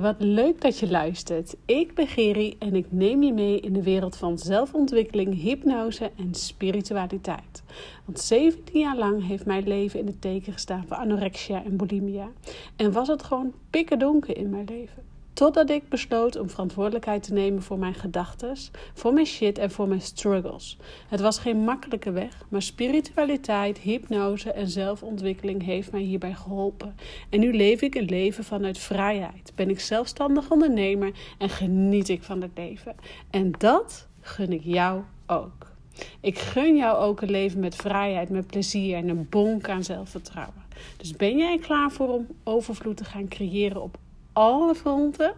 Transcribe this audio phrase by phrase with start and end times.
[0.00, 1.56] Wat leuk dat je luistert.
[1.64, 6.34] Ik ben Geri en ik neem je mee in de wereld van zelfontwikkeling, hypnose en
[6.34, 7.62] spiritualiteit.
[8.04, 12.28] Want 17 jaar lang heeft mijn leven in het teken gestaan van anorexia en bulimia.
[12.76, 15.15] En was het gewoon pikken donker in mijn leven.
[15.36, 18.56] Totdat ik besloot om verantwoordelijkheid te nemen voor mijn gedachten,
[18.94, 20.78] voor mijn shit en voor mijn struggles.
[21.08, 26.96] Het was geen makkelijke weg, maar spiritualiteit, hypnose en zelfontwikkeling heeft mij hierbij geholpen.
[27.30, 29.52] En nu leef ik een leven vanuit vrijheid.
[29.54, 32.94] Ben ik zelfstandig ondernemer en geniet ik van het leven.
[33.30, 35.72] En dat gun ik jou ook.
[36.20, 40.64] Ik gun jou ook een leven met vrijheid, met plezier en een bonk aan zelfvertrouwen.
[40.96, 43.98] Dus ben jij klaar voor om overvloed te gaan creëren op
[44.36, 45.32] alle fronten.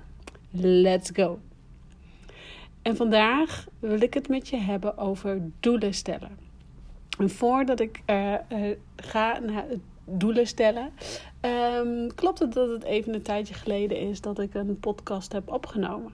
[0.50, 1.38] Let's go.
[2.82, 6.38] En vandaag wil ik het met je hebben over doelen stellen.
[7.18, 9.64] En voordat ik uh, uh, ga naar
[10.04, 10.92] doelen stellen,
[11.40, 15.52] um, klopt het dat het even een tijdje geleden is dat ik een podcast heb
[15.52, 16.12] opgenomen.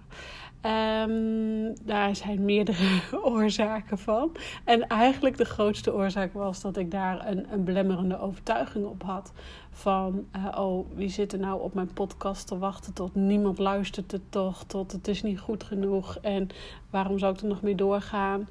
[0.66, 3.00] Um, daar zijn meerdere
[3.34, 4.32] oorzaken van.
[4.64, 9.32] En eigenlijk de grootste oorzaak was dat ik daar een, een belemmerende overtuiging op had.
[9.70, 14.12] Van, uh, oh, wie zit er nou op mijn podcast te wachten tot niemand luistert
[14.12, 16.48] het toch, tot het is niet goed genoeg en
[16.90, 18.48] waarom zou ik er nog mee doorgaan?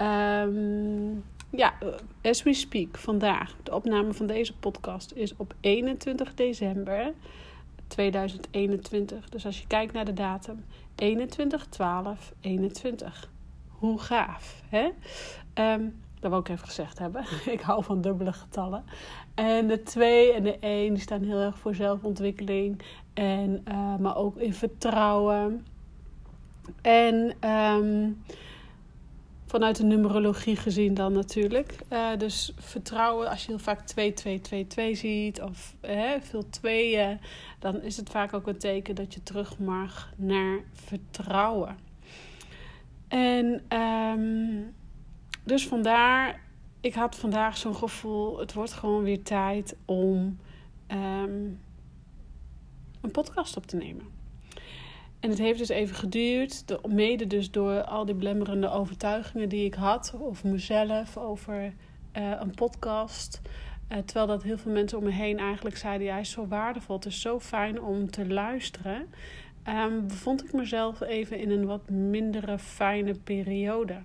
[0.00, 1.74] Um, ja,
[2.22, 7.12] as we speak, vandaag, de opname van deze podcast is op 21 december
[7.86, 9.28] 2021.
[9.28, 10.64] Dus als je kijkt naar de datum,
[10.96, 13.30] 21, 12, 21.
[13.68, 14.90] Hoe gaaf, hè?
[15.72, 17.24] Um, dat wil ik even gezegd hebben.
[17.56, 18.84] ik hou van dubbele getallen.
[19.34, 22.82] En de 2 en de 1 die staan heel erg voor zelfontwikkeling.
[23.14, 25.66] En, uh, maar ook in vertrouwen.
[26.82, 28.22] En um,
[29.46, 31.74] vanuit de numerologie gezien dan natuurlijk.
[31.92, 35.74] Uh, dus vertrouwen, als je heel vaak 2, 2, 2, 2 ziet of
[36.20, 37.20] veel tweeën,
[37.58, 41.76] dan is het vaak ook een teken dat je terug mag naar vertrouwen.
[43.08, 44.74] En um,
[45.44, 46.40] dus vandaar,
[46.80, 50.38] ik had vandaag zo'n gevoel, het wordt gewoon weer tijd om
[50.88, 51.60] um,
[53.00, 54.15] een podcast op te nemen.
[55.26, 59.74] En het heeft dus even geduurd, mede dus door al die blemmerende overtuigingen die ik
[59.74, 63.40] had over mezelf, over uh, een podcast.
[63.88, 66.96] Uh, terwijl dat heel veel mensen om me heen eigenlijk zeiden: hij is zo waardevol,
[66.96, 69.06] het is zo fijn om te luisteren.
[69.68, 73.96] Um, bevond ik mezelf even in een wat mindere fijne periode.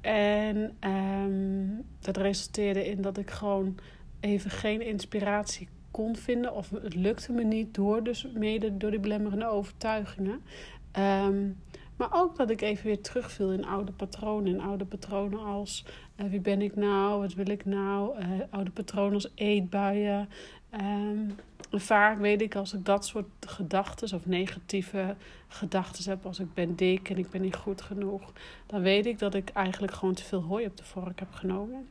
[0.00, 3.78] En um, dat resulteerde in dat ik gewoon
[4.20, 6.54] even geen inspiratie kon vinden.
[6.54, 10.40] Of het lukte me niet door, dus mede door die belemmerende overtuigingen.
[10.98, 11.56] Um,
[11.96, 14.54] maar ook dat ik even weer terugviel in oude patronen.
[14.54, 15.84] In oude patronen als
[16.16, 18.18] uh, wie ben ik nou, wat wil ik nou.
[18.18, 20.28] Uh, oude patronen als eetbuien.
[20.80, 21.34] Um,
[21.70, 25.16] vaak weet ik als ik dat soort gedachten of negatieve
[25.48, 28.32] gedachten heb, als ik ben dik en ik ben niet goed genoeg,
[28.66, 31.88] dan weet ik dat ik eigenlijk gewoon te veel hooi op de vork heb genomen.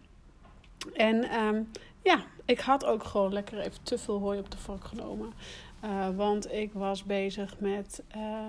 [0.94, 1.68] En um,
[2.04, 5.34] ja, ik had ook gewoon lekker even te veel hooi op de vork genomen.
[5.86, 8.40] Uh, want ik was bezig met uh,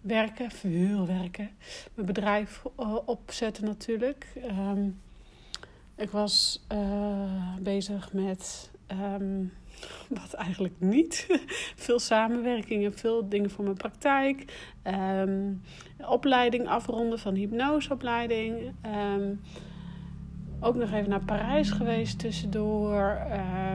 [0.00, 1.50] werken, veel werken.
[1.94, 4.26] Mijn bedrijf uh, opzetten natuurlijk.
[4.44, 5.00] Um,
[5.96, 6.66] ik was
[7.60, 9.52] bezig met um,
[10.20, 11.26] wat eigenlijk niet.
[11.86, 14.52] veel samenwerkingen, veel dingen voor mijn praktijk.
[14.84, 15.62] Um,
[16.06, 18.72] opleiding afronden van hypnoseopleiding.
[20.60, 23.18] Ook nog even naar Parijs geweest tussendoor.
[23.28, 23.74] Uh,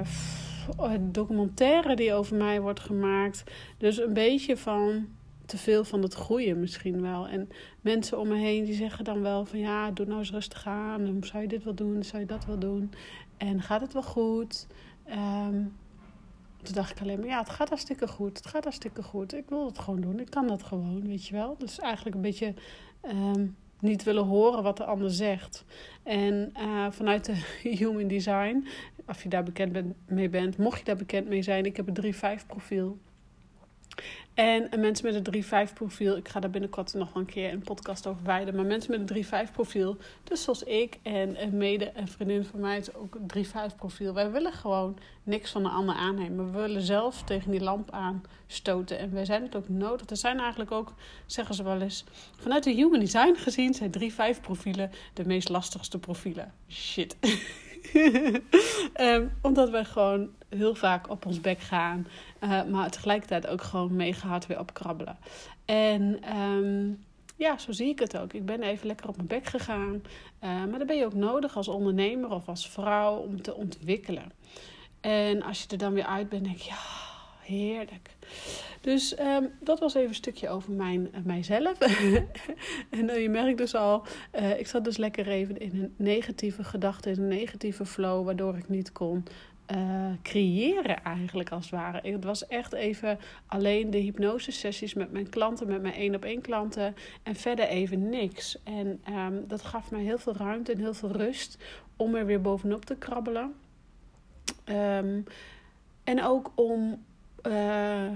[1.00, 3.44] documentaire die over mij wordt gemaakt.
[3.78, 5.08] Dus een beetje van
[5.46, 7.28] te veel van het groeien misschien wel.
[7.28, 7.50] En
[7.82, 11.18] mensen om me heen die zeggen dan wel van ja, doe nou eens rustig aan.
[11.22, 12.04] Zou je dit wel doen?
[12.04, 12.92] Zou je dat wel doen?
[13.38, 14.68] En gaat het wel goed?
[15.08, 15.74] Um,
[16.62, 18.38] toen dacht ik alleen maar, ja, het gaat hartstikke goed.
[18.38, 19.34] Het gaat hartstikke goed.
[19.34, 20.20] Ik wil het gewoon doen.
[20.20, 21.56] Ik kan dat gewoon, weet je wel.
[21.58, 22.54] Dus eigenlijk een beetje
[23.02, 25.66] um, niet willen horen wat de ander zegt.
[26.04, 27.36] En uh, vanuit de
[27.78, 28.68] Human Design,
[29.06, 32.14] als je daar bekend mee bent, mocht je daar bekend mee zijn, ik heb een
[32.44, 32.98] 3-5 profiel.
[34.40, 37.62] En mensen met een 3-5 profiel, ik ga daar binnenkort nog wel een keer een
[37.62, 38.56] podcast over wijden.
[38.56, 42.60] Maar mensen met een 3-5 profiel, dus zoals ik en een mede en vriendin van
[42.60, 44.14] mij is ook een 3-5 profiel.
[44.14, 46.52] Wij willen gewoon niks van de ander aannemen.
[46.52, 49.00] We willen zelf tegen die lamp aanstoten.
[49.00, 50.10] En wij zijn het ook nodig.
[50.10, 50.94] Er zijn eigenlijk ook,
[51.26, 52.04] zeggen ze wel eens,
[52.38, 53.92] vanuit de human design gezien zijn
[54.38, 56.54] 3-5 profielen de meest lastigste profielen.
[56.70, 57.18] Shit.
[59.02, 62.08] um, omdat wij gewoon heel vaak op ons bek gaan.
[62.42, 65.18] Uh, maar tegelijkertijd ook gewoon mega hard weer opkrabbelen.
[65.66, 67.04] En um,
[67.36, 68.34] ja, zo zie ik het ook.
[68.34, 69.94] Ik ben even lekker op mijn bek gegaan.
[69.94, 74.32] Uh, maar dat ben je ook nodig als ondernemer of als vrouw om te ontwikkelen.
[75.02, 77.09] En als je er dan weer uit bent, denk je, ja,
[77.50, 78.10] heerlijk.
[78.82, 81.78] Dus ehm, dat was even een stukje over mijn, uh, mijzelf.
[83.00, 84.06] en uh, je merkt dus al,
[84.36, 88.58] uh, ik zat dus lekker even in een negatieve gedachte, in een negatieve flow, waardoor
[88.58, 89.24] ik niet kon
[90.22, 92.12] creëren eigenlijk als het ware.
[92.12, 96.26] Het was echt even alleen de hypnose sessies met mijn klanten, met mijn één op
[96.26, 98.64] één klanten en verder even niks.
[98.64, 101.58] En um, dat gaf mij heel veel ruimte en heel veel rust
[101.96, 103.54] om er weer bovenop te krabbelen.
[104.66, 105.24] Um,
[106.04, 107.04] en ook om
[107.48, 108.12] uh,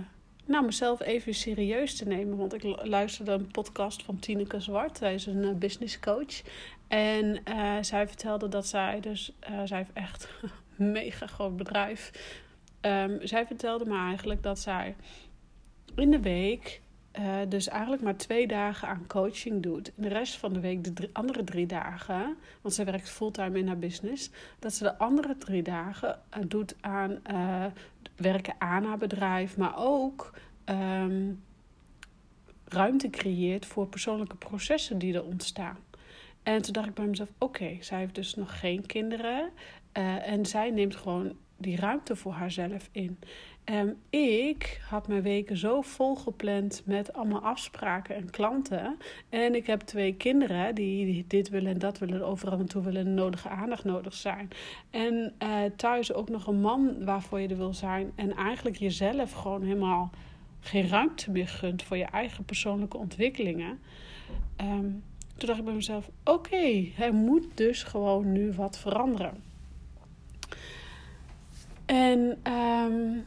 [0.45, 2.37] nou, mezelf even serieus te nemen.
[2.37, 4.97] Want ik luisterde een podcast van Tineke Zwart.
[4.97, 6.41] Zij is een uh, business coach.
[6.87, 9.31] En uh, zij vertelde dat zij dus...
[9.65, 10.29] zij heeft echt
[10.77, 12.11] een mega groot bedrijf.
[12.81, 14.95] Um, zij vertelde me eigenlijk dat zij
[15.95, 16.81] in de week...
[17.47, 19.91] Dus eigenlijk maar twee dagen aan coaching doet.
[19.95, 23.67] En de rest van de week de andere drie dagen, want zij werkt fulltime in
[23.67, 24.29] haar business,
[24.59, 27.21] dat ze de andere drie dagen doet aan
[28.15, 30.33] werken aan haar bedrijf, maar ook
[30.65, 31.43] um,
[32.65, 35.77] ruimte creëert voor persoonlijke processen die er ontstaan.
[36.43, 39.49] En toen dacht ik bij mezelf: oké, zij heeft dus nog geen kinderen.
[39.97, 43.19] Uh, en zij neemt gewoon die ruimte voor haarzelf in.
[43.65, 48.97] Um, ik had mijn weken zo vol gepland met allemaal afspraken en klanten.
[49.29, 53.13] En ik heb twee kinderen die dit willen en dat willen, overal en toe willen,
[53.13, 54.49] nodige aandacht nodig zijn.
[54.89, 58.11] En uh, thuis ook nog een man waarvoor je er wil zijn.
[58.15, 60.11] En eigenlijk jezelf gewoon helemaal
[60.59, 63.79] geen ruimte meer gunt voor je eigen persoonlijke ontwikkelingen.
[64.61, 65.03] Um,
[65.37, 69.43] toen dacht ik bij mezelf: oké, okay, er moet dus gewoon nu wat veranderen.
[71.85, 73.25] En um,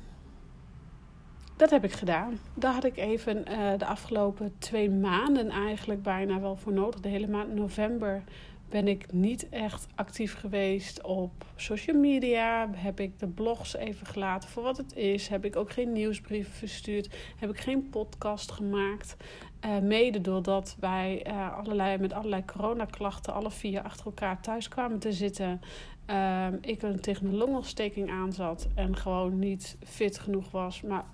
[1.57, 2.39] dat heb ik gedaan.
[2.55, 7.01] Daar had ik even uh, de afgelopen twee maanden eigenlijk bijna wel voor nodig.
[7.01, 8.23] De hele maand november
[8.69, 12.69] ben ik niet echt actief geweest op social media.
[12.73, 15.29] Heb ik de blogs even gelaten voor wat het is.
[15.29, 17.17] Heb ik ook geen nieuwsbrieven verstuurd.
[17.37, 19.17] Heb ik geen podcast gemaakt.
[19.65, 24.99] Uh, mede doordat wij uh, allerlei, met allerlei coronaklachten alle vier achter elkaar thuis kwamen
[24.99, 25.61] te zitten.
[26.11, 30.83] Uh, ik een tegen een longontsteking aanzat en gewoon niet fit genoeg was.
[30.83, 31.05] Maar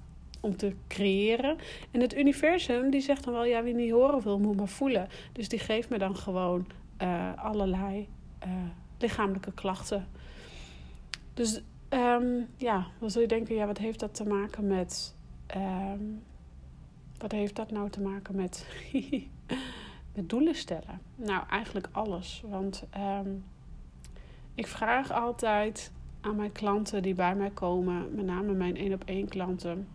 [0.43, 1.57] om te creëren.
[1.91, 5.09] En het universum die zegt dan wel, ja, wie niet horen wil, moet maar voelen.
[5.33, 6.67] Dus die geeft me dan gewoon
[7.03, 8.09] uh, allerlei
[8.47, 8.53] uh,
[8.99, 10.09] lichamelijke klachten.
[11.35, 15.15] Dus um, ja, dan zul je denken, ja, wat heeft dat te maken met...
[15.57, 16.23] Um,
[17.19, 18.67] wat heeft dat nou te maken met,
[20.15, 21.01] met doelen stellen?
[21.15, 22.43] Nou, eigenlijk alles.
[22.47, 23.45] Want um,
[24.55, 29.03] ik vraag altijd aan mijn klanten die bij mij komen, met name mijn één op
[29.05, 29.89] één klanten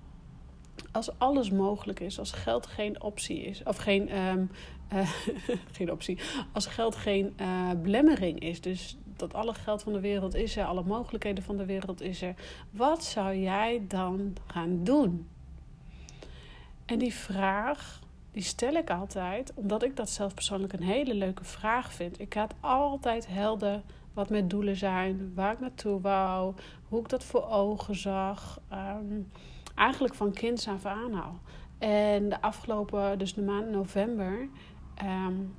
[0.91, 4.51] als alles mogelijk is, als geld geen optie is, of geen, um,
[4.93, 5.09] uh,
[5.77, 6.17] geen optie,
[6.51, 10.65] als geld geen uh, belemmering is, dus dat alle geld van de wereld is er,
[10.65, 12.33] alle mogelijkheden van de wereld is er,
[12.71, 15.27] wat zou jij dan gaan doen?
[16.85, 17.99] En die vraag,
[18.31, 22.19] die stel ik altijd, omdat ik dat zelf persoonlijk een hele leuke vraag vind.
[22.19, 23.81] Ik had altijd helder
[24.13, 26.53] wat mijn doelen zijn, waar ik naartoe wou,
[26.87, 28.59] hoe ik dat voor ogen zag.
[28.73, 29.31] Um,
[29.77, 31.39] eigenlijk van kinds af aan al.
[31.77, 34.47] En de afgelopen, dus de maand november,
[35.03, 35.55] um,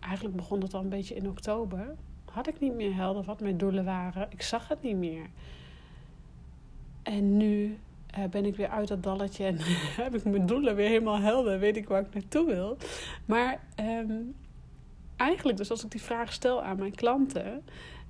[0.00, 1.94] eigenlijk begon het al een beetje in oktober,
[2.30, 4.26] had ik niet meer helder wat mijn doelen waren.
[4.30, 5.26] Ik zag het niet meer.
[7.02, 7.78] En nu
[8.18, 9.56] uh, ben ik weer uit dat dalletje en
[10.04, 11.58] heb ik mijn doelen weer helemaal helder.
[11.58, 12.76] Weet ik waar ik naartoe wil.
[13.24, 14.34] Maar um,
[15.16, 17.64] eigenlijk, dus als ik die vraag stel aan mijn klanten,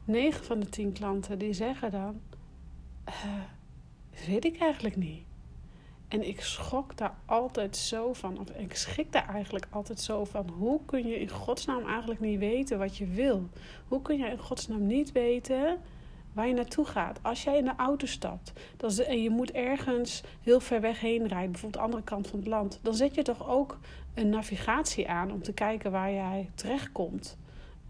[0.05, 2.21] 9 van de 10 klanten die zeggen dan:
[3.09, 3.15] uh,
[4.27, 5.23] Weet ik eigenlijk niet.
[6.11, 8.39] En ik schrok daar altijd zo van.
[8.39, 10.49] Of ik schrik daar eigenlijk altijd zo van.
[10.49, 13.49] Hoe kun je in godsnaam eigenlijk niet weten wat je wil?
[13.89, 15.79] Hoe kun je in godsnaam niet weten
[16.33, 17.19] waar je naartoe gaat?
[17.23, 21.27] Als jij in de auto stapt dan, en je moet ergens heel ver weg heen
[21.27, 23.79] rijden, bijvoorbeeld de andere kant van het land, dan zet je toch ook
[24.15, 27.39] een navigatie aan om te kijken waar jij terechtkomt.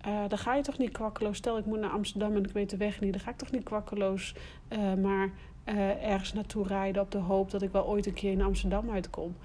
[0.06, 1.36] Uh, dan ga je toch niet kwakkeloos.
[1.36, 3.12] Stel, ik moet naar Amsterdam en ik weet de weg niet.
[3.12, 4.34] Dan ga ik toch niet kwakkeloos
[4.68, 5.30] uh, maar
[5.70, 8.90] uh, ergens naartoe rijden op de hoop dat ik wel ooit een keer in Amsterdam
[8.90, 9.36] uitkom.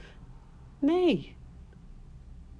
[0.79, 1.35] Nee.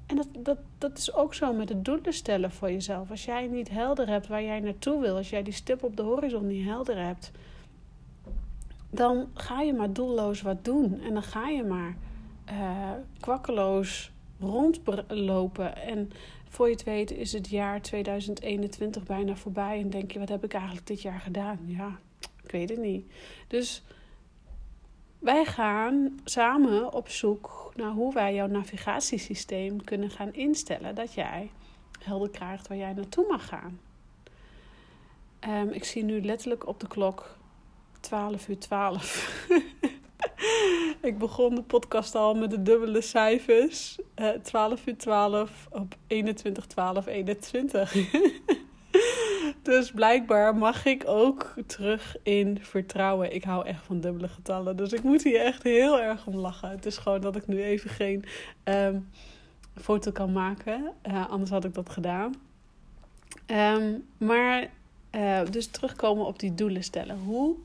[0.05, 3.10] En dat, dat, dat is ook zo met het doelen stellen voor jezelf.
[3.10, 6.03] Als jij niet helder hebt waar jij naartoe wil, als jij die stip op de
[6.03, 7.31] horizon niet helder hebt,
[8.89, 11.01] dan ga je maar doelloos wat doen.
[11.01, 11.98] En dan ga je maar
[12.51, 15.77] uh, kwakkeloos rondlopen.
[15.77, 16.12] En
[16.50, 19.81] voor je het weet is het jaar 2021 bijna voorbij.
[19.81, 21.60] En denk je, wat heb ik eigenlijk dit jaar gedaan?
[21.65, 22.00] Ja,
[22.46, 23.12] ik weet het niet.
[23.48, 23.84] Dus
[25.20, 30.96] wij gaan samen op zoek naar hoe wij jouw navigatiesysteem kunnen gaan instellen.
[30.96, 31.52] Dat jij
[32.00, 33.80] helder krijgt waar jij naartoe mag gaan.
[35.48, 37.38] Um, ik zie nu letterlijk op de klok
[38.00, 39.48] 12 uur 12.
[41.02, 44.00] Ik begon de podcast al met de dubbele cijfers.
[44.16, 47.96] Uh, 12 uur 12 op 21, 12, 21.
[49.65, 53.36] Dus blijkbaar mag ik ook terug in vertrouwen.
[53.36, 54.77] Ik hou echt van dubbele getallen.
[54.77, 56.69] Dus ik moet hier echt heel erg om lachen.
[56.69, 58.25] Het is gewoon dat ik nu even geen
[58.63, 59.10] um,
[59.75, 60.91] foto kan maken.
[61.07, 62.36] Uh, anders had ik dat gedaan.
[63.48, 64.69] Um, maar
[65.12, 67.17] uh, dus terugkomen op die doelen stellen.
[67.17, 67.55] Hoe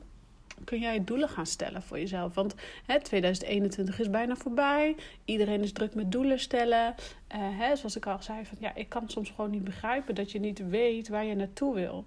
[0.63, 2.33] kun jij doelen gaan stellen voor jezelf?
[2.33, 4.95] Want hè, 2021 is bijna voorbij.
[5.25, 6.95] Iedereen is druk met doelen stellen.
[7.35, 10.31] Uh, hè, zoals ik al zei, van, ja, ik kan soms gewoon niet begrijpen dat
[10.31, 12.05] je niet weet waar je naartoe wil.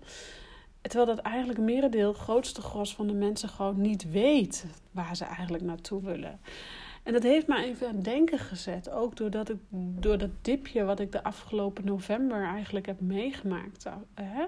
[0.80, 5.64] Terwijl dat eigenlijk merendeel, grootste gros van de mensen gewoon niet weet waar ze eigenlijk
[5.64, 6.40] naartoe willen.
[7.04, 8.90] En dat heeft me even aan denken gezet.
[8.90, 13.86] Ook doordat ik, door dat dipje wat ik de afgelopen november eigenlijk heb meegemaakt.
[14.14, 14.44] Hè?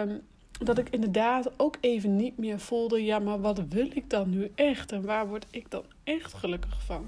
[0.00, 0.20] Um,
[0.64, 4.50] dat ik inderdaad ook even niet meer voelde, ja, maar wat wil ik dan nu
[4.54, 7.06] echt en waar word ik dan echt gelukkig van?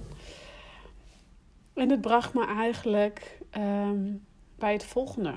[1.75, 4.25] En het bracht me eigenlijk um,
[4.59, 5.35] bij het volgende.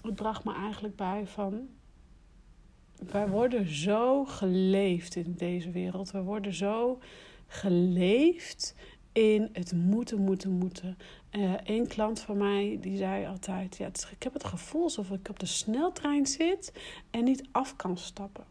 [0.00, 1.68] Het bracht me eigenlijk bij van,
[3.10, 6.10] wij worden zo geleefd in deze wereld.
[6.10, 6.98] We worden zo
[7.46, 8.74] geleefd
[9.12, 10.96] in het moeten, moeten, moeten.
[11.30, 15.28] Eén uh, klant van mij die zei altijd: ja, Ik heb het gevoel alsof ik
[15.28, 16.72] op de sneltrein zit
[17.10, 18.44] en niet af kan stappen.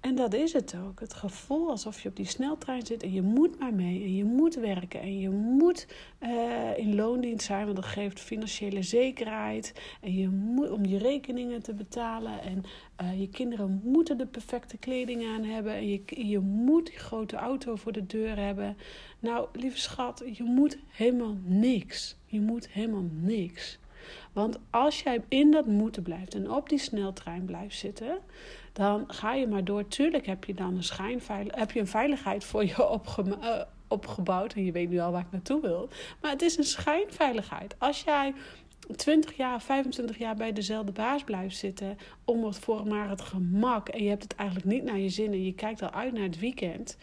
[0.00, 1.00] En dat is het ook.
[1.00, 4.02] Het gevoel alsof je op die sneltrein zit en je moet maar mee.
[4.02, 5.00] En je moet werken.
[5.00, 5.86] En je moet
[6.20, 9.72] uh, in loondienst zijn, want dat geeft financiële zekerheid.
[10.00, 12.42] En je moet om je rekeningen te betalen.
[12.42, 12.62] En
[13.02, 15.72] uh, je kinderen moeten de perfecte kleding aan hebben.
[15.72, 18.76] En je, je moet die grote auto voor de deur hebben.
[19.18, 22.16] Nou, lieve schat, je moet helemaal niks.
[22.26, 23.78] Je moet helemaal niks.
[24.32, 28.18] Want als jij in dat moeten blijft en op die sneltrein blijft zitten,
[28.72, 29.88] dan ga je maar door.
[29.88, 32.74] Tuurlijk heb je dan een schijnveilig, heb je een veiligheid voor je
[33.42, 35.88] uh, opgebouwd en je weet nu al waar ik naartoe wil.
[36.20, 37.74] Maar het is een schijnveiligheid.
[37.78, 38.34] Als jij
[38.96, 43.88] 20 jaar, 25 jaar bij dezelfde baas blijft zitten om het voor maar het gemak
[43.88, 46.22] en je hebt het eigenlijk niet naar je zin en je kijkt al uit naar
[46.22, 46.96] het weekend,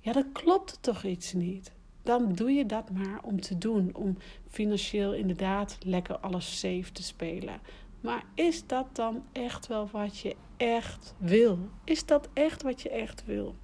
[0.00, 1.72] ja, dan klopt toch iets niet.
[2.08, 4.16] Dan doe je dat maar om te doen, om
[4.50, 7.60] financieel inderdaad lekker alles safe te spelen.
[8.00, 11.58] Maar is dat dan echt wel wat je echt wil?
[11.84, 13.54] Is dat echt wat je echt wil?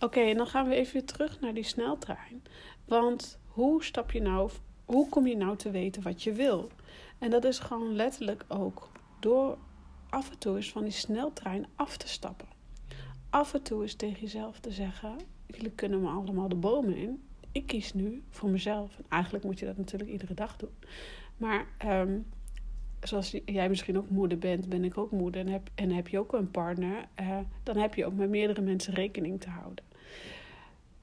[0.00, 2.42] Oké, en dan gaan we even weer terug naar die sneltrein.
[2.84, 4.50] Want hoe stap je nou,
[4.84, 6.70] hoe kom je nou te weten wat je wil?
[7.18, 9.58] En dat is gewoon letterlijk ook door
[10.08, 12.48] af en toe eens van die sneltrein af te stappen.
[13.30, 17.22] Af en toe eens tegen jezelf te zeggen: Jullie kunnen me allemaal de bomen in.
[17.52, 18.98] Ik kies nu voor mezelf.
[18.98, 20.74] En eigenlijk moet je dat natuurlijk iedere dag doen.
[21.36, 22.26] Maar um,
[23.00, 26.18] zoals jij misschien ook moeder bent, ben ik ook moeder en heb, en heb je
[26.18, 29.84] ook een partner, uh, dan heb je ook met meerdere mensen rekening te houden.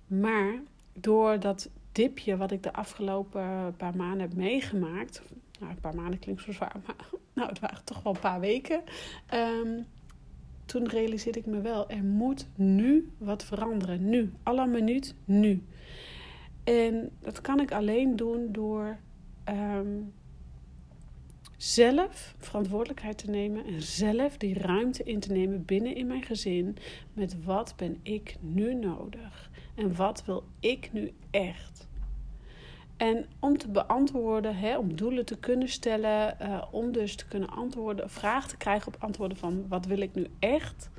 [0.07, 0.53] Maar
[0.93, 5.21] door dat dipje wat ik de afgelopen paar maanden heb meegemaakt,
[5.59, 6.95] nou, een paar maanden klinkt zo zwaar, maar
[7.33, 8.81] nou, het waren toch wel een paar weken.
[9.33, 9.85] Um,
[10.71, 14.09] toen realiseerde ik me wel, er moet nu wat veranderen.
[14.09, 15.63] Nu, alle minuut, nu.
[16.63, 18.99] En dat kan ik alleen doen door
[19.49, 20.13] um,
[21.57, 26.77] zelf verantwoordelijkheid te nemen en zelf die ruimte in te nemen binnen in mijn gezin
[27.13, 31.87] met wat ben ik nu nodig en wat wil ik nu echt.
[33.01, 37.49] En om te beantwoorden, hè, om doelen te kunnen stellen, uh, om dus te kunnen
[37.49, 40.89] antwoorden, vragen te krijgen op antwoorden van wat wil ik nu echt,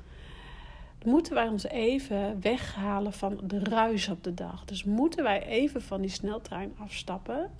[1.05, 4.65] moeten wij ons even weghalen van de ruis op de dag.
[4.65, 7.51] Dus moeten wij even van die sneltrein afstappen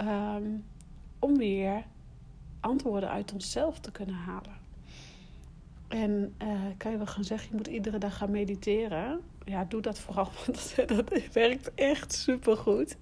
[0.00, 0.64] um,
[1.18, 1.84] om weer
[2.60, 4.56] antwoorden uit onszelf te kunnen halen.
[5.88, 9.20] En uh, kan je wel gaan zeggen, je moet iedere dag gaan mediteren.
[9.48, 12.96] Ja, doe dat vooral, want dat, werkt echt supergoed.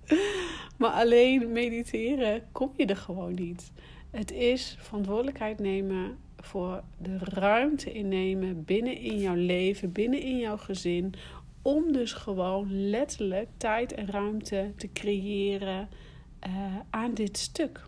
[0.78, 3.72] Maar alleen mediteren kom je er gewoon niet.
[4.10, 10.56] Het is verantwoordelijkheid nemen voor de ruimte innemen binnen in jouw leven, binnen in jouw
[10.56, 11.14] gezin.
[11.62, 15.88] Om dus gewoon letterlijk tijd en ruimte te creëren
[16.46, 17.80] uh, aan dit stuk.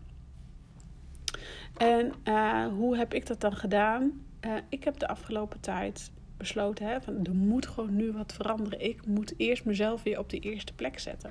[1.76, 4.20] En uh, hoe heb ik dat dan gedaan?
[4.40, 8.84] Uh, ik heb de afgelopen tijd besloten, hè, van er moet gewoon nu wat veranderen.
[8.84, 11.30] Ik moet eerst mezelf weer op de eerste plek zetten.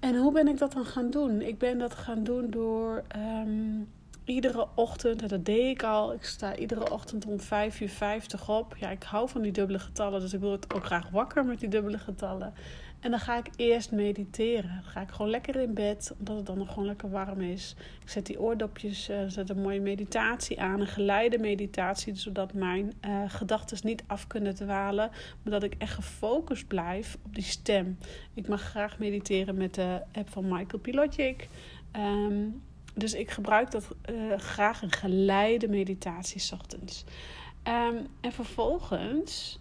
[0.00, 1.40] En hoe ben ik dat dan gaan doen?
[1.40, 3.88] Ik ben dat gaan doen door um,
[4.24, 8.48] iedere ochtend, en dat deed ik al, ik sta iedere ochtend om 5 uur 50
[8.48, 8.76] op.
[8.76, 11.60] Ja, ik hou van die dubbele getallen, dus ik wil het ook graag wakker met
[11.60, 12.52] die dubbele getallen.
[13.00, 14.80] En dan ga ik eerst mediteren.
[14.82, 17.74] Dan ga ik gewoon lekker in bed, omdat het dan nog gewoon lekker warm is.
[18.02, 22.92] Ik zet die oordopjes, uh, zet een mooie meditatie aan, een geleide meditatie, zodat mijn
[23.06, 25.10] uh, gedachten niet af kunnen dwalen,
[25.42, 27.98] maar dat ik echt gefocust blijf op die stem.
[28.34, 31.48] Ik mag graag mediteren met de app van Michael Pilotic.
[31.96, 32.62] Um,
[32.94, 37.04] dus ik gebruik dat uh, graag een geleide meditatie s ochtends.
[37.64, 39.59] Um, en vervolgens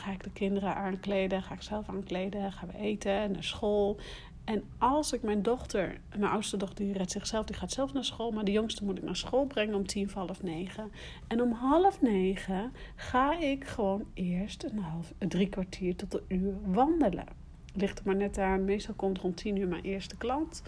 [0.00, 3.98] ga ik de kinderen aankleden, ga ik zelf aankleden, gaan we eten, naar school.
[4.44, 8.04] En als ik mijn dochter, mijn oudste dochter, die redt zichzelf, die gaat zelf naar
[8.04, 8.30] school.
[8.30, 10.92] Maar de jongste moet ik naar school brengen om tien voor half negen.
[11.26, 16.54] En om half negen ga ik gewoon eerst een half, drie kwartier tot een uur
[16.64, 17.26] wandelen.
[17.74, 18.64] Ligt er maar net aan.
[18.64, 20.62] Meestal komt rond tien uur mijn eerste klant.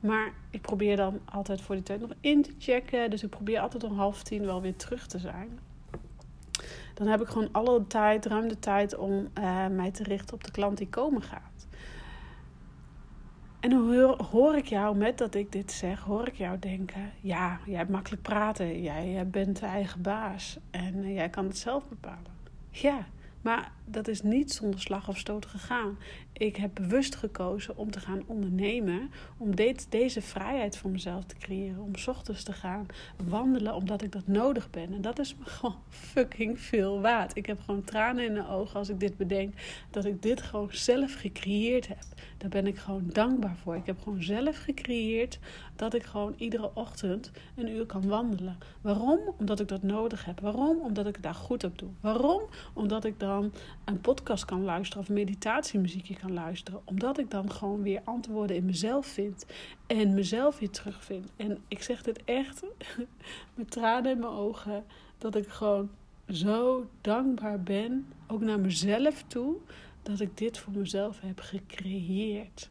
[0.00, 3.10] Maar ik probeer dan altijd voor die tijd nog in te checken.
[3.10, 5.58] Dus ik probeer altijd om half tien wel weer terug te zijn.
[6.94, 10.44] Dan heb ik gewoon alle tijd, ruim de tijd om uh, mij te richten op
[10.44, 11.66] de klant die komen gaat.
[13.60, 17.58] En hoor, hoor, ik jou, met dat ik dit zeg, hoor ik jou denken: ja,
[17.66, 21.88] jij hebt makkelijk praten, jij bent de eigen baas en uh, jij kan het zelf
[21.88, 22.32] bepalen.
[22.70, 23.06] Ja,
[23.40, 25.98] maar dat is niet zonder slag of stoot gegaan.
[26.32, 29.10] Ik heb bewust gekozen om te gaan ondernemen.
[29.38, 29.54] Om
[29.88, 31.82] deze vrijheid voor mezelf te creëren.
[31.82, 32.86] Om ochtends te gaan
[33.28, 34.92] wandelen omdat ik dat nodig ben.
[34.92, 37.36] En dat is me gewoon fucking veel waard.
[37.36, 39.54] Ik heb gewoon tranen in de ogen als ik dit bedenk.
[39.90, 42.04] Dat ik dit gewoon zelf gecreëerd heb.
[42.38, 43.76] Daar ben ik gewoon dankbaar voor.
[43.76, 45.38] Ik heb gewoon zelf gecreëerd
[45.76, 48.58] dat ik gewoon iedere ochtend een uur kan wandelen.
[48.80, 49.20] Waarom?
[49.38, 50.40] Omdat ik dat nodig heb.
[50.40, 50.80] Waarom?
[50.80, 51.90] Omdat ik daar goed op doe.
[52.00, 52.42] Waarom?
[52.72, 53.52] Omdat ik dan
[53.84, 56.80] een podcast kan luisteren of meditatiemuziekje kan luisteren.
[56.84, 59.46] Omdat ik dan gewoon weer antwoorden in mezelf vind.
[59.86, 61.32] En mezelf weer terugvind.
[61.36, 62.62] En ik zeg dit echt
[63.54, 64.84] met tranen in mijn ogen.
[65.18, 65.90] Dat ik gewoon
[66.28, 68.12] zo dankbaar ben.
[68.26, 69.56] Ook naar mezelf toe.
[70.02, 72.70] Dat ik dit voor mezelf heb gecreëerd.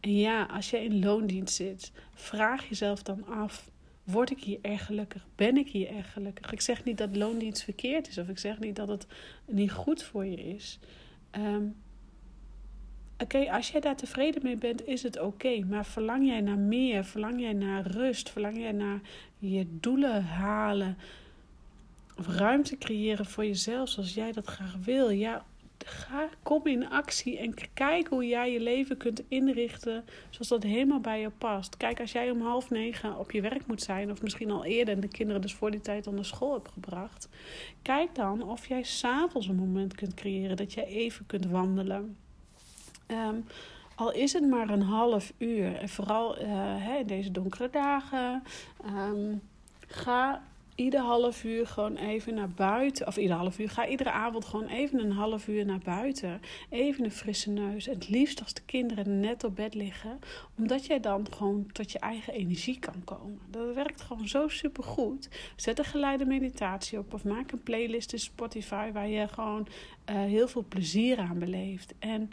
[0.00, 3.70] En ja, als je in loondienst zit, vraag jezelf dan af:
[4.04, 5.26] word ik hier erg gelukkig?
[5.36, 6.52] Ben ik hier erg gelukkig?
[6.52, 9.06] Ik zeg niet dat loondienst verkeerd is, of ik zeg niet dat het
[9.46, 10.78] niet goed voor je is.
[11.38, 11.74] Um,
[13.22, 15.64] Oké, als jij daar tevreden mee bent, is het oké.
[15.64, 17.04] Maar verlang jij naar meer?
[17.04, 18.30] Verlang jij naar rust?
[18.30, 19.00] Verlang jij naar
[19.38, 20.98] je doelen halen?
[22.18, 25.10] Of ruimte creëren voor jezelf zoals jij dat graag wil?
[25.10, 25.44] Ja,
[25.86, 31.00] ga, kom in actie en kijk hoe jij je leven kunt inrichten zoals dat helemaal
[31.00, 31.76] bij je past.
[31.76, 34.94] Kijk, als jij om half negen op je werk moet zijn, of misschien al eerder
[34.94, 37.28] en de kinderen dus voor die tijd aan de school hebt gebracht,
[37.82, 42.16] kijk dan of jij s'avonds een moment kunt creëren dat jij even kunt wandelen.
[43.06, 43.36] Ehm,
[43.94, 48.42] al is het maar een half uur, en vooral uh, in deze donkere dagen,
[48.86, 49.42] um,
[49.86, 50.42] ga
[50.82, 53.06] ieder half uur gewoon even naar buiten.
[53.06, 53.70] Of ieder half uur.
[53.70, 56.40] Ga iedere avond gewoon even een half uur naar buiten.
[56.70, 57.86] Even een frisse neus.
[57.86, 60.18] Het liefst als de kinderen net op bed liggen.
[60.58, 63.40] Omdat jij dan gewoon tot je eigen energie kan komen.
[63.50, 65.28] Dat werkt gewoon zo super goed.
[65.56, 67.14] Zet een geleide meditatie op.
[67.14, 69.66] Of maak een playlist in Spotify waar je gewoon
[70.10, 71.94] uh, heel veel plezier aan beleeft.
[71.98, 72.30] En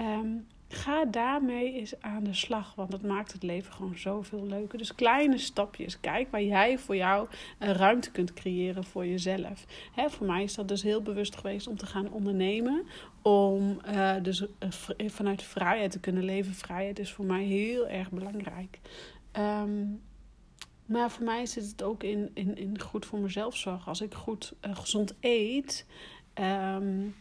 [0.00, 4.78] um, Ga daarmee eens aan de slag, want dat maakt het leven gewoon zoveel leuker.
[4.78, 6.00] Dus kleine stapjes.
[6.00, 7.28] Kijk waar jij voor jou
[7.58, 9.66] een ruimte kunt creëren voor jezelf.
[9.92, 12.86] Hè, voor mij is dat dus heel bewust geweest om te gaan ondernemen.
[13.22, 16.54] Om uh, dus uh, vanuit vrijheid te kunnen leven.
[16.54, 18.78] Vrijheid is voor mij heel erg belangrijk.
[19.38, 20.02] Um,
[20.86, 23.86] maar voor mij zit het ook in, in, in goed voor mezelf zorgen.
[23.86, 25.86] Als ik goed gezond eet.
[26.34, 27.14] Um,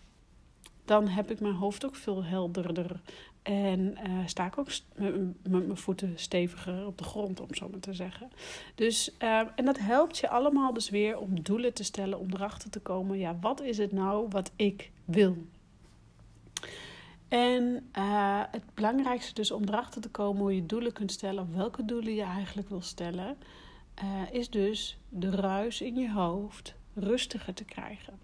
[0.89, 3.01] dan heb ik mijn hoofd ook veel helderder.
[3.49, 7.79] En uh, sta ik ook met mijn voeten steviger op de grond, om zo maar
[7.79, 8.31] te zeggen.
[8.75, 12.69] Dus, uh, en dat helpt je allemaal dus weer om doelen te stellen, om erachter
[12.69, 15.38] te komen, ja, wat is het nou wat ik wil?
[17.27, 21.55] En uh, het belangrijkste dus om erachter te komen hoe je doelen kunt stellen, of
[21.55, 23.38] welke doelen je eigenlijk wil stellen,
[24.31, 28.19] is dus de ruis in je hoofd rustiger te krijgen.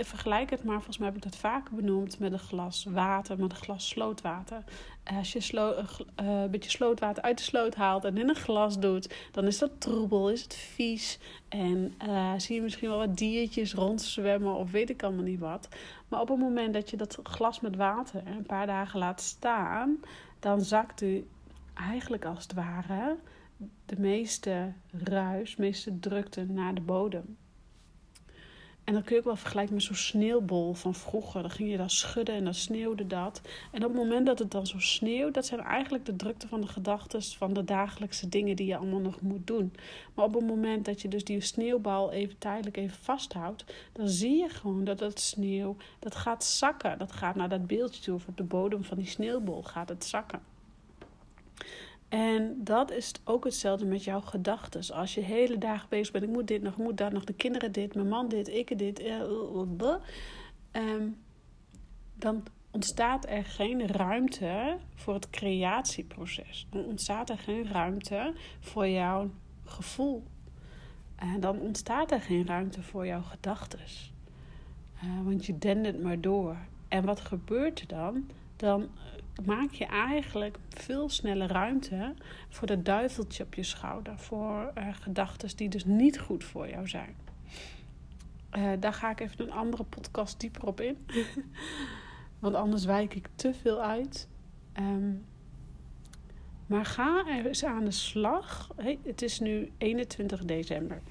[0.00, 3.50] Vergelijk het maar, volgens mij heb ik dat vaker benoemd met een glas water, met
[3.50, 4.64] een glas slootwater.
[5.04, 8.78] Als je slo uh, een beetje slootwater uit de sloot haalt en in een glas
[8.78, 11.18] doet, dan is dat troebel, is het vies.
[11.48, 11.94] En
[12.36, 15.68] zie je misschien wel wat diertjes rondzwemmen of weet ik allemaal niet wat.
[16.08, 20.00] Maar op het moment dat je dat glas met water een paar dagen laat staan,
[20.40, 21.26] dan zakt u
[21.74, 23.16] eigenlijk als het ware
[23.86, 27.36] de meeste ruis, de meeste drukte naar de bodem.
[28.86, 31.42] En dat kun je ook wel vergelijken met zo'n sneeuwbol van vroeger.
[31.42, 33.40] Dan ging je dan schudden en dan sneeuwde dat.
[33.72, 36.60] En op het moment dat het dan zo sneeuwt, dat zijn eigenlijk de drukte van
[36.60, 39.72] de gedachten van de dagelijkse dingen die je allemaal nog moet doen.
[40.14, 44.36] Maar op het moment dat je dus die sneeuwbal even tijdelijk even vasthoudt, dan zie
[44.36, 46.98] je gewoon dat het sneeuw, dat gaat zakken.
[46.98, 50.04] Dat gaat naar dat beeldje toe of op de bodem van die sneeuwbol gaat het
[50.04, 50.55] zakken.
[52.16, 54.94] En dat is ook hetzelfde met jouw gedachten.
[54.94, 57.32] Als je hele dagen bezig bent, ik moet dit nog, ik moet dat nog, de
[57.32, 59.02] kinderen dit, mijn man dit, ik dit,
[60.72, 61.16] um,
[62.14, 66.66] dan ontstaat er geen ruimte voor het creatieproces.
[66.70, 69.30] Dan ontstaat er geen ruimte voor jouw
[69.64, 70.22] gevoel.
[71.16, 73.80] En dan ontstaat er geen ruimte voor jouw gedachten.
[75.24, 76.56] Want je dendert maar door.
[76.88, 78.30] En wat gebeurt er dan?
[78.56, 78.88] Dan
[79.44, 82.14] maak je eigenlijk veel sneller ruimte
[82.48, 84.18] voor dat duiveltje op je schouder.
[84.18, 87.14] Voor uh, gedachten die dus niet goed voor jou zijn.
[88.56, 91.06] Uh, daar ga ik even een andere podcast dieper op in.
[92.38, 94.28] Want anders wijk ik te veel uit.
[94.78, 95.24] Um,
[96.66, 98.70] maar ga eens aan de slag.
[98.76, 101.02] Hey, het is nu 21 december.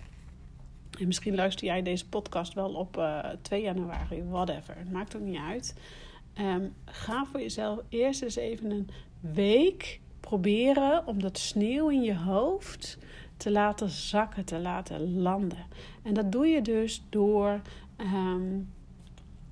[0.99, 4.77] En misschien luister jij deze podcast wel op uh, eh, 2 januari, whatever.
[4.77, 5.75] Het maakt ook niet uit.
[6.39, 12.15] Um, ga voor jezelf eerst eens even een week proberen om dat sneeuw in je
[12.15, 12.97] hoofd
[13.37, 15.65] te laten zakken, te laten landen.
[16.03, 17.61] En dat doe je dus door
[17.97, 18.73] um,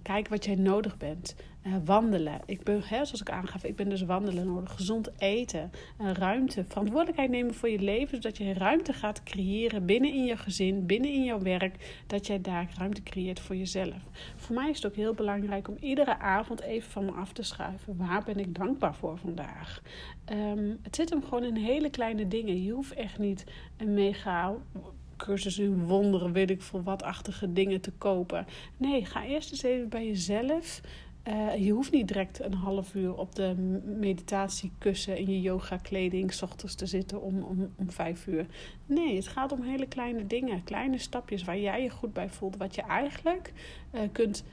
[0.02, 1.36] kijken wat jij nodig bent.
[1.68, 2.42] Uh, wandelen.
[2.46, 4.72] Ik ben, hè, zoals ik aangaf, ik ben dus wandelen nodig.
[4.72, 5.72] Gezond eten.
[5.98, 6.66] Ruimte.
[6.68, 8.22] Verantwoordelijkheid nemen voor je leven.
[8.22, 12.04] Zodat je ruimte gaat creëren binnen in je gezin, binnen in jouw werk.
[12.08, 13.96] Dat jij daar ruimte creëert voor jezelf.
[14.36, 17.44] Voor mij is het ook heel belangrijk om iedere avond even van me af te
[17.44, 17.98] schuiven.
[17.98, 19.82] Waar ben ik dankbaar voor vandaag?
[20.32, 22.64] Um, het zit hem gewoon in hele kleine dingen.
[22.64, 23.44] Je hoeft echt niet
[23.78, 24.56] een mega
[25.18, 28.46] cursus in wonderen, weet ik veel watachtige dingen te kopen.
[28.78, 30.82] Nee, ga eerst eens even bij jezelf
[31.28, 36.42] uh, je hoeft niet direct een half uur op de meditatiekussen in je yoga kleding
[36.42, 38.46] ochtends te zitten om, om, om vijf uur.
[38.86, 42.58] Nee, het gaat om hele kleine dingen, kleine stapjes waar jij je goed bij voelt,
[42.58, 43.54] wat je eigenlijk
[43.92, 44.44] uh, kunt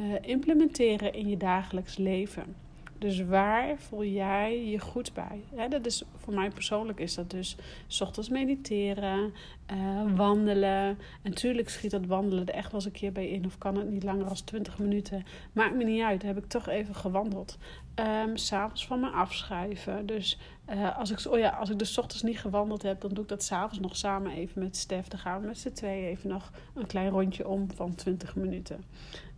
[0.00, 2.54] uh, implementeren in je dagelijks leven.
[2.98, 5.68] Dus waar voel jij je goed bij?
[5.68, 7.56] dat is, voor mij persoonlijk is dat dus
[7.86, 9.32] s ochtends mediteren,
[9.72, 10.98] uh, wandelen.
[11.22, 13.44] En natuurlijk schiet dat wandelen er echt wel eens een keer bij in.
[13.44, 15.24] Of kan het niet langer dan 20 minuten.
[15.52, 16.22] Maakt me niet uit.
[16.22, 17.58] heb ik toch even gewandeld.
[17.94, 20.06] Um, s'avonds van me afschuiven.
[20.06, 20.38] Dus
[20.70, 23.28] uh, als, ik, oh ja, als ik dus ochtends niet gewandeld heb, dan doe ik
[23.28, 25.08] dat s'avonds nog samen even met Stef.
[25.08, 28.84] Dan gaan we met z'n tweeën even nog een klein rondje om van 20 minuten.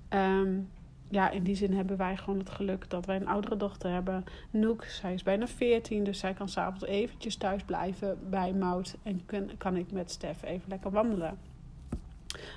[0.08, 0.68] Um,
[1.10, 4.24] ja, in die zin hebben wij gewoon het geluk dat wij een oudere dochter hebben.
[4.50, 8.96] Noek, zij is bijna 14, dus zij kan s'avonds eventjes thuis blijven bij Mout.
[9.02, 11.38] En kan, kan ik met Stef even lekker wandelen.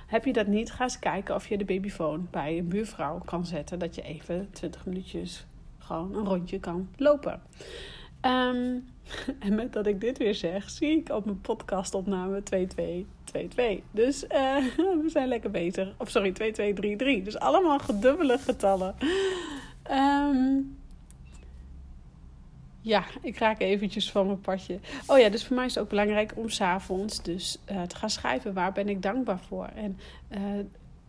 [0.08, 3.46] Heb je dat niet, ga eens kijken of je de babyfoon bij een buurvrouw kan
[3.46, 3.80] zetten.
[3.80, 5.46] Dat je even 20 minuutjes
[5.78, 7.42] gewoon een rondje kan lopen.
[8.22, 8.86] Um,
[9.40, 13.86] en met dat ik dit weer zeg, zie ik op mijn podcastopname 2222.
[13.92, 14.30] Dus uh,
[15.04, 15.94] we zijn lekker bezig.
[15.98, 17.24] Of sorry, 2233.
[17.24, 18.96] Dus allemaal gedubbele getallen.
[19.92, 20.78] Um,
[22.82, 24.80] ja, ik raak eventjes van mijn padje.
[25.08, 28.10] Oh ja, dus voor mij is het ook belangrijk om s'avonds dus uh, te gaan
[28.10, 28.54] schrijven.
[28.54, 29.66] Waar ben ik dankbaar voor?
[29.66, 30.40] En uh,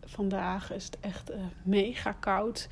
[0.04, 2.68] vandaag is het echt mega koud.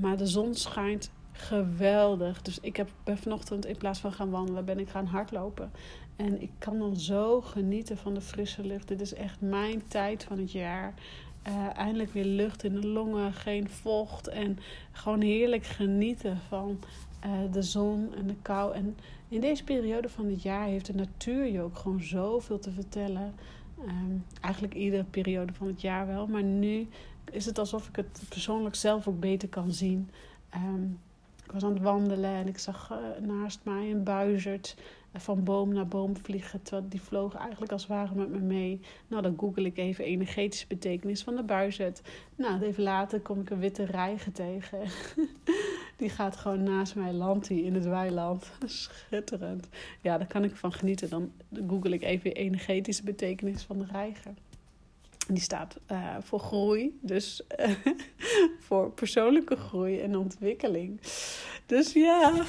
[0.00, 2.42] maar de zon schijnt geweldig.
[2.42, 5.70] Dus ik heb, vanochtend in plaats van gaan wandelen, ben ik gaan hardlopen.
[6.16, 8.88] En ik kan dan zo genieten van de frisse lucht.
[8.88, 10.94] Dit is echt mijn tijd van het jaar.
[11.48, 14.28] Uh, eindelijk weer lucht in de longen, geen vocht.
[14.28, 14.58] En
[14.92, 16.78] gewoon heerlijk genieten van
[17.26, 18.74] uh, de zon en de kou.
[18.74, 18.96] En
[19.28, 23.34] in deze periode van het jaar heeft de natuur je ook gewoon zoveel te vertellen.
[23.86, 26.26] Um, eigenlijk iedere periode van het jaar wel.
[26.26, 26.88] Maar nu
[27.30, 30.10] is het alsof ik het persoonlijk zelf ook beter kan zien.
[30.54, 30.98] Um,
[31.50, 34.76] ik was aan het wandelen en ik zag uh, naast mij een buizerd
[35.14, 36.60] uh, van boom naar boom vliegen.
[36.88, 38.80] Die vloog eigenlijk als het ware met me mee.
[39.08, 42.02] Nou, dan google ik even energetische betekenis van de buizerd.
[42.36, 44.78] Nou, even later kom ik een witte reiger tegen.
[45.96, 48.50] die gaat gewoon naast mij land in het weiland.
[48.64, 49.68] Schitterend.
[50.00, 51.10] Ja, daar kan ik van genieten.
[51.10, 51.32] Dan
[51.68, 54.34] google ik even energetische betekenis van de reiger.
[55.34, 57.42] Die staat uh, voor groei, dus
[58.66, 61.00] voor persoonlijke groei en ontwikkeling.
[61.66, 62.44] Dus ja,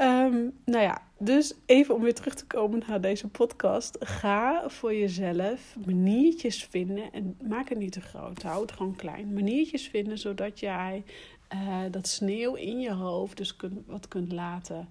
[0.00, 3.96] um, nou ja, dus even om weer terug te komen naar deze podcast.
[4.00, 9.32] Ga voor jezelf maniertjes vinden en maak het niet te groot, hou het gewoon klein.
[9.32, 11.04] Maniertjes vinden zodat jij
[11.54, 14.88] uh, dat sneeuw in je hoofd dus wat kunt laten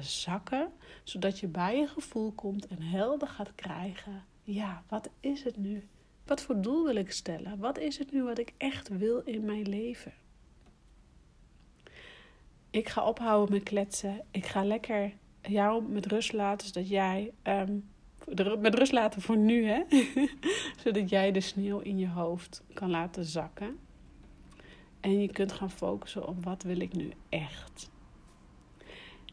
[0.00, 0.68] zakken.
[1.04, 5.88] Zodat je bij je gevoel komt en helder gaat krijgen ja, wat is het nu
[6.26, 7.58] Wat voor doel wil ik stellen?
[7.58, 10.12] Wat is het nu wat ik echt wil in mijn leven?
[12.70, 14.24] Ik ga ophouden met kletsen.
[14.30, 17.32] Ik ga lekker jou met rust laten, zodat jij.
[17.42, 17.88] Um,
[18.58, 19.82] met rust laten voor nu, hè?
[20.84, 23.78] zodat jij de sneeuw in je hoofd kan laten zakken.
[25.00, 27.90] En je kunt gaan focussen op wat wil ik nu echt.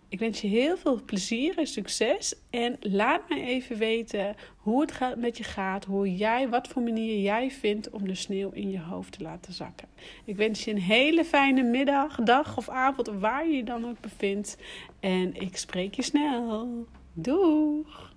[0.10, 2.36] Ik wens je heel veel plezier en succes.
[2.50, 5.86] En laat me even weten hoe het met je gaat.
[5.86, 9.54] Hoe jij, wat voor manier jij vindt om de sneeuw in je hoofd te laten
[9.54, 9.88] zakken.
[10.26, 14.00] Ik wens je een hele fijne middag, dag of avond, waar je je dan ook
[14.00, 14.58] bevindt.
[15.00, 16.86] En ik spreek je snel.
[17.14, 18.15] Doeg!